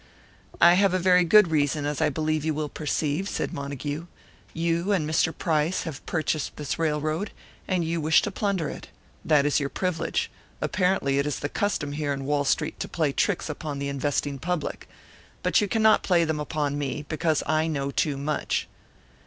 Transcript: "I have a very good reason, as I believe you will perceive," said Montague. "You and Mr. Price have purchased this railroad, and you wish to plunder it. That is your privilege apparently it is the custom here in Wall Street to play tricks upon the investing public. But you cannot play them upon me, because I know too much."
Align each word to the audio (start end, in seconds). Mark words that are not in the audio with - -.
"I 0.59 0.73
have 0.73 0.95
a 0.95 0.97
very 0.97 1.23
good 1.23 1.51
reason, 1.51 1.85
as 1.85 2.01
I 2.01 2.09
believe 2.09 2.43
you 2.43 2.55
will 2.55 2.69
perceive," 2.69 3.29
said 3.29 3.53
Montague. 3.53 4.07
"You 4.51 4.91
and 4.93 5.07
Mr. 5.07 5.31
Price 5.31 5.83
have 5.83 6.03
purchased 6.07 6.55
this 6.57 6.79
railroad, 6.79 7.29
and 7.67 7.85
you 7.85 8.01
wish 8.01 8.23
to 8.23 8.31
plunder 8.31 8.67
it. 8.67 8.87
That 9.23 9.45
is 9.45 9.59
your 9.59 9.69
privilege 9.69 10.31
apparently 10.59 11.19
it 11.19 11.27
is 11.27 11.37
the 11.37 11.49
custom 11.49 11.91
here 11.91 12.13
in 12.13 12.25
Wall 12.25 12.45
Street 12.45 12.79
to 12.79 12.87
play 12.87 13.11
tricks 13.11 13.47
upon 13.47 13.77
the 13.77 13.89
investing 13.89 14.39
public. 14.39 14.89
But 15.43 15.61
you 15.61 15.67
cannot 15.67 16.01
play 16.01 16.23
them 16.23 16.39
upon 16.39 16.79
me, 16.79 17.05
because 17.07 17.43
I 17.45 17.67
know 17.67 17.91
too 17.91 18.17
much." 18.17 18.67